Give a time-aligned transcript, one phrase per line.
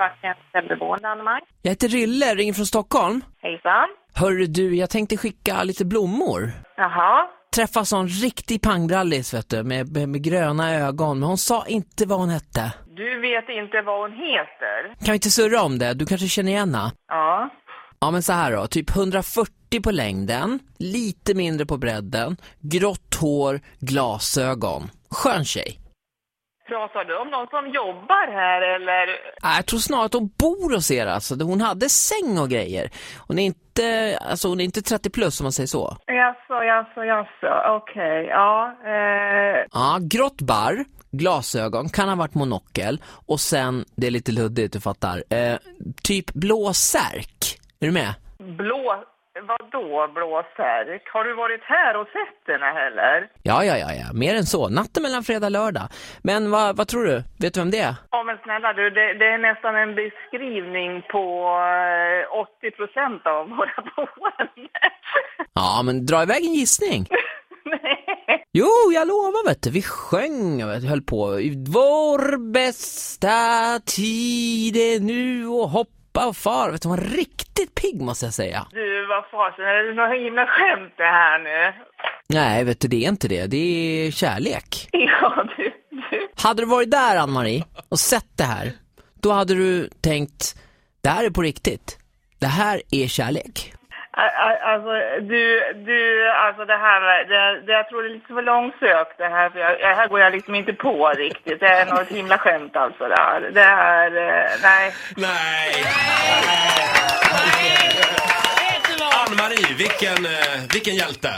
[0.00, 1.40] Kvartens äldreboende, Anna-Maj.
[1.62, 3.24] Jag heter Rille, ringer från Stockholm.
[3.42, 3.88] Hejsan.
[4.14, 6.52] Hörru du, jag tänkte skicka lite blommor.
[6.76, 7.26] Jaha.
[7.54, 11.20] Träffa sån riktig pangbrallis, vet du, med, med, med gröna ögon.
[11.20, 12.72] Men hon sa inte vad hon hette.
[12.96, 15.04] Du vet inte vad hon heter?
[15.04, 15.94] Kan vi inte surra om det?
[15.94, 16.92] Du kanske känner igen henne?
[17.08, 17.50] Ja.
[18.00, 18.66] Ja, men så här då.
[18.66, 24.90] Typ 140 på längden, lite mindre på bredden, grått hår, glasögon.
[25.10, 25.79] Skön tjej.
[26.70, 29.06] Pratar du om någon som jobbar här eller?
[29.56, 31.34] Jag tror snarare att hon bor hos er alltså.
[31.42, 32.90] Hon hade säng och grejer.
[33.28, 35.96] Hon är inte, alltså hon är inte 30 plus om man säger så.
[36.06, 37.76] Jaså, jaså, jaså.
[37.76, 38.76] Okej, ja.
[38.84, 44.72] Eh, Ja, grått barr, glasögon, kan ha varit monokel och sen, det är lite luddigt
[44.72, 45.56] du fattar, eh,
[46.02, 47.58] typ blå särk.
[47.80, 48.14] Är du med?
[48.56, 49.04] blå...
[49.34, 51.02] Vadå blå särk?
[51.12, 53.28] Har du varit här och sett henne heller?
[53.42, 54.68] Ja, ja, ja, ja, mer än så.
[54.68, 55.88] Natten mellan fredag och lördag.
[56.22, 57.22] Men vad, vad tror du?
[57.40, 57.94] Vet du vem det är?
[58.10, 61.24] Ja men snälla du, det, det är nästan en beskrivning på
[62.32, 64.68] eh, 80 procent av våra boenden.
[65.54, 67.06] Ja, men dra iväg en gissning.
[67.64, 68.44] Nej.
[68.52, 69.70] Jo, jag lovar vet du.
[69.70, 71.26] Vi sjöng och höll på.
[71.74, 73.28] Vår bästa
[73.86, 75.68] tid är nu och
[76.20, 76.70] hoppa och far.
[76.70, 78.66] Vet du, var riktigt pigg måste jag säga.
[78.70, 81.72] Du, vad fasen, är det något himla skämt det här nu?
[82.28, 83.46] Nej, vet du, det är inte det.
[83.46, 84.88] Det är kärlek.
[84.92, 86.28] Ja, du, du.
[86.42, 88.72] Hade du varit där, Ann-Marie, och sett det här,
[89.22, 90.54] då hade du tänkt,
[91.02, 91.98] det här är på riktigt.
[92.40, 93.74] Det här är kärlek.
[94.72, 94.90] Alltså,
[95.20, 95.42] du,
[95.74, 99.50] du, alltså det här, det, det, jag tror det är lite för långsökt det här,
[99.50, 101.60] för jag, det här går jag liksom inte på riktigt.
[101.60, 103.40] Det är något himla skämt alltså det här.
[103.40, 104.92] Det här, eh, nej.
[105.16, 105.84] Nej!
[109.26, 111.28] Ann-Marie, vilken, eh, vilken hjälte!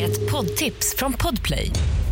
[0.00, 1.72] Ett poddtips från Podplay.